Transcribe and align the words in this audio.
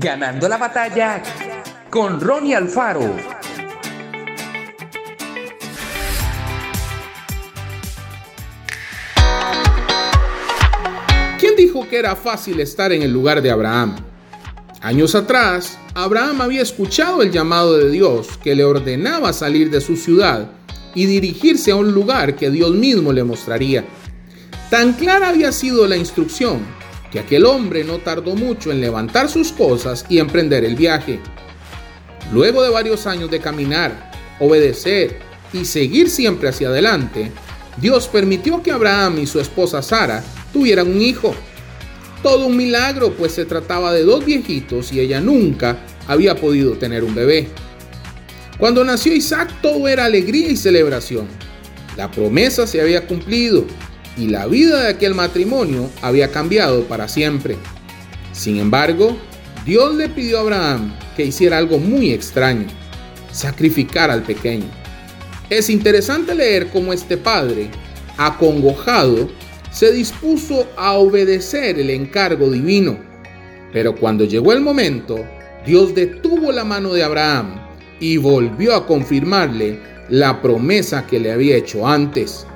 Ganando 0.00 0.48
la 0.48 0.58
batalla 0.58 1.20
con 1.90 2.20
Ronnie 2.20 2.54
Alfaro. 2.54 3.16
¿Quién 11.40 11.56
dijo 11.56 11.88
que 11.88 11.98
era 11.98 12.14
fácil 12.14 12.60
estar 12.60 12.92
en 12.92 13.02
el 13.02 13.12
lugar 13.12 13.42
de 13.42 13.50
Abraham? 13.50 13.96
Años 14.82 15.16
atrás, 15.16 15.76
Abraham 15.94 16.42
había 16.42 16.62
escuchado 16.62 17.22
el 17.22 17.32
llamado 17.32 17.76
de 17.76 17.90
Dios 17.90 18.38
que 18.40 18.54
le 18.54 18.62
ordenaba 18.62 19.32
salir 19.32 19.68
de 19.68 19.80
su 19.80 19.96
ciudad 19.96 20.48
y 20.94 21.06
dirigirse 21.06 21.72
a 21.72 21.76
un 21.76 21.90
lugar 21.90 22.36
que 22.36 22.50
Dios 22.50 22.70
mismo 22.70 23.12
le 23.12 23.24
mostraría. 23.24 23.84
Tan 24.70 24.92
clara 24.92 25.30
había 25.30 25.50
sido 25.50 25.88
la 25.88 25.96
instrucción 25.96 26.60
que 27.10 27.18
aquel 27.18 27.46
hombre 27.46 27.84
no 27.84 27.98
tardó 27.98 28.34
mucho 28.34 28.70
en 28.70 28.80
levantar 28.80 29.28
sus 29.28 29.52
cosas 29.52 30.04
y 30.08 30.18
emprender 30.18 30.64
el 30.64 30.76
viaje. 30.76 31.20
Luego 32.32 32.62
de 32.62 32.70
varios 32.70 33.06
años 33.06 33.30
de 33.30 33.40
caminar, 33.40 34.10
obedecer 34.40 35.18
y 35.52 35.64
seguir 35.64 36.10
siempre 36.10 36.48
hacia 36.48 36.68
adelante, 36.68 37.32
Dios 37.78 38.08
permitió 38.08 38.62
que 38.62 38.72
Abraham 38.72 39.18
y 39.20 39.26
su 39.26 39.40
esposa 39.40 39.82
Sara 39.82 40.22
tuvieran 40.52 40.88
un 40.88 41.00
hijo. 41.00 41.34
Todo 42.22 42.46
un 42.46 42.56
milagro, 42.56 43.12
pues 43.12 43.32
se 43.32 43.44
trataba 43.44 43.92
de 43.92 44.02
dos 44.02 44.24
viejitos 44.24 44.92
y 44.92 45.00
ella 45.00 45.20
nunca 45.20 45.78
había 46.06 46.34
podido 46.34 46.72
tener 46.72 47.04
un 47.04 47.14
bebé. 47.14 47.48
Cuando 48.58 48.84
nació 48.84 49.14
Isaac 49.14 49.50
todo 49.62 49.86
era 49.86 50.04
alegría 50.04 50.48
y 50.48 50.56
celebración. 50.56 51.28
La 51.96 52.10
promesa 52.10 52.66
se 52.66 52.80
había 52.80 53.06
cumplido 53.06 53.64
y 54.18 54.26
la 54.28 54.46
vida 54.46 54.82
de 54.82 54.88
aquel 54.88 55.14
matrimonio 55.14 55.88
había 56.02 56.30
cambiado 56.30 56.84
para 56.84 57.08
siempre. 57.08 57.56
Sin 58.32 58.58
embargo, 58.58 59.16
Dios 59.64 59.94
le 59.94 60.08
pidió 60.08 60.38
a 60.38 60.40
Abraham 60.40 60.94
que 61.16 61.24
hiciera 61.24 61.58
algo 61.58 61.78
muy 61.78 62.12
extraño, 62.12 62.66
sacrificar 63.32 64.10
al 64.10 64.22
pequeño. 64.22 64.66
Es 65.50 65.70
interesante 65.70 66.34
leer 66.34 66.68
cómo 66.68 66.92
este 66.92 67.16
padre, 67.16 67.70
acongojado, 68.16 69.30
se 69.70 69.92
dispuso 69.92 70.66
a 70.76 70.94
obedecer 70.94 71.78
el 71.78 71.90
encargo 71.90 72.50
divino. 72.50 72.98
Pero 73.72 73.94
cuando 73.94 74.24
llegó 74.24 74.52
el 74.52 74.60
momento, 74.60 75.24
Dios 75.66 75.94
detuvo 75.94 76.50
la 76.52 76.64
mano 76.64 76.92
de 76.92 77.04
Abraham 77.04 77.60
y 78.00 78.16
volvió 78.16 78.74
a 78.74 78.86
confirmarle 78.86 79.78
la 80.08 80.40
promesa 80.40 81.06
que 81.06 81.20
le 81.20 81.32
había 81.32 81.56
hecho 81.56 81.86
antes. 81.86 82.46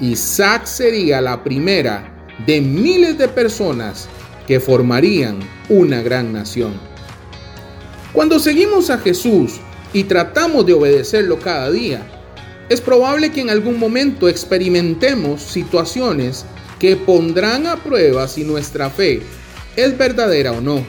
Isaac 0.00 0.66
sería 0.66 1.20
la 1.20 1.42
primera 1.42 2.14
de 2.46 2.60
miles 2.60 3.18
de 3.18 3.28
personas 3.28 4.08
que 4.46 4.60
formarían 4.60 5.40
una 5.68 6.02
gran 6.02 6.32
nación. 6.32 6.74
Cuando 8.12 8.38
seguimos 8.38 8.90
a 8.90 8.98
Jesús 8.98 9.60
y 9.92 10.04
tratamos 10.04 10.64
de 10.66 10.74
obedecerlo 10.74 11.38
cada 11.40 11.70
día, 11.70 12.06
es 12.68 12.80
probable 12.80 13.32
que 13.32 13.40
en 13.40 13.50
algún 13.50 13.78
momento 13.78 14.28
experimentemos 14.28 15.42
situaciones 15.42 16.44
que 16.78 16.96
pondrán 16.96 17.66
a 17.66 17.76
prueba 17.76 18.28
si 18.28 18.44
nuestra 18.44 18.90
fe 18.90 19.20
es 19.74 19.98
verdadera 19.98 20.52
o 20.52 20.60
no. 20.60 20.84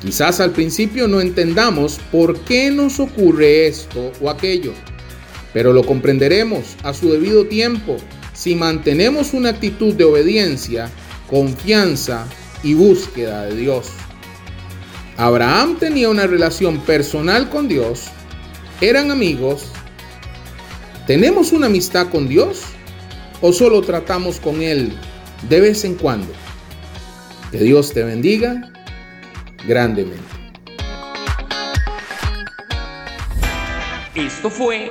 Quizás 0.00 0.40
al 0.40 0.52
principio 0.52 1.08
no 1.08 1.20
entendamos 1.20 2.00
por 2.10 2.38
qué 2.40 2.70
nos 2.70 3.00
ocurre 3.00 3.66
esto 3.66 4.12
o 4.20 4.30
aquello, 4.30 4.72
pero 5.52 5.72
lo 5.72 5.84
comprenderemos 5.84 6.76
a 6.82 6.92
su 6.92 7.10
debido 7.10 7.46
tiempo 7.46 7.96
si 8.32 8.54
mantenemos 8.54 9.34
una 9.34 9.50
actitud 9.50 9.94
de 9.94 10.04
obediencia, 10.04 10.90
confianza 11.28 12.26
y 12.62 12.74
búsqueda 12.74 13.46
de 13.46 13.56
Dios. 13.56 13.88
Abraham 15.16 15.76
tenía 15.78 16.08
una 16.08 16.26
relación 16.26 16.80
personal 16.80 17.50
con 17.50 17.66
Dios, 17.66 18.04
eran 18.80 19.10
amigos. 19.10 19.64
¿Tenemos 21.06 21.52
una 21.52 21.66
amistad 21.66 22.08
con 22.10 22.28
Dios 22.28 22.62
o 23.40 23.52
solo 23.52 23.80
tratamos 23.82 24.38
con 24.38 24.62
Él 24.62 24.92
de 25.48 25.60
vez 25.60 25.84
en 25.84 25.94
cuando? 25.94 26.32
Que 27.50 27.58
Dios 27.58 27.92
te 27.92 28.04
bendiga 28.04 28.70
grandemente. 29.66 30.22
Esto 34.14 34.50
fue 34.50 34.90